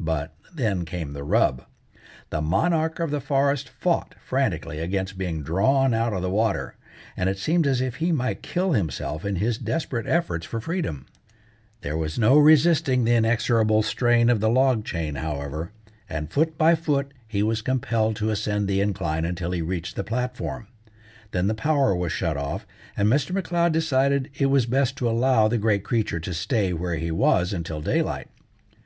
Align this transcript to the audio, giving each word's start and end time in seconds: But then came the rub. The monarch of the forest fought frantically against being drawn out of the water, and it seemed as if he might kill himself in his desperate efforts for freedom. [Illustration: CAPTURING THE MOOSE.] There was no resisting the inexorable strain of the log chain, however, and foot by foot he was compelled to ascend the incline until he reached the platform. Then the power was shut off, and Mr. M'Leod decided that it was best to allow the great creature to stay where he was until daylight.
But 0.00 0.34
then 0.54 0.86
came 0.86 1.12
the 1.12 1.22
rub. 1.22 1.66
The 2.30 2.40
monarch 2.40 2.98
of 2.98 3.10
the 3.10 3.20
forest 3.20 3.68
fought 3.68 4.14
frantically 4.24 4.78
against 4.78 5.18
being 5.18 5.42
drawn 5.42 5.92
out 5.92 6.14
of 6.14 6.22
the 6.22 6.30
water, 6.30 6.76
and 7.14 7.28
it 7.28 7.36
seemed 7.36 7.66
as 7.66 7.82
if 7.82 7.96
he 7.96 8.10
might 8.10 8.40
kill 8.40 8.72
himself 8.72 9.22
in 9.22 9.36
his 9.36 9.58
desperate 9.58 10.06
efforts 10.06 10.46
for 10.46 10.62
freedom. 10.62 11.04
[Illustration: 11.82 11.82
CAPTURING 11.82 11.82
THE 11.82 11.88
MOOSE.] 11.90 11.94
There 11.94 11.96
was 11.98 12.18
no 12.18 12.38
resisting 12.42 13.04
the 13.04 13.14
inexorable 13.14 13.82
strain 13.82 14.30
of 14.30 14.40
the 14.40 14.48
log 14.48 14.82
chain, 14.86 15.16
however, 15.16 15.72
and 16.08 16.32
foot 16.32 16.56
by 16.56 16.74
foot 16.74 17.12
he 17.28 17.42
was 17.42 17.60
compelled 17.60 18.16
to 18.16 18.30
ascend 18.30 18.66
the 18.66 18.80
incline 18.80 19.26
until 19.26 19.50
he 19.50 19.60
reached 19.60 19.94
the 19.94 20.02
platform. 20.02 20.68
Then 21.32 21.48
the 21.48 21.54
power 21.54 21.94
was 21.94 22.12
shut 22.12 22.38
off, 22.38 22.66
and 22.96 23.08
Mr. 23.08 23.32
M'Leod 23.34 23.72
decided 23.74 24.24
that 24.32 24.40
it 24.40 24.46
was 24.46 24.64
best 24.64 24.96
to 24.96 25.10
allow 25.10 25.48
the 25.48 25.58
great 25.58 25.84
creature 25.84 26.20
to 26.20 26.32
stay 26.32 26.72
where 26.72 26.96
he 26.96 27.10
was 27.10 27.52
until 27.52 27.82
daylight. 27.82 28.30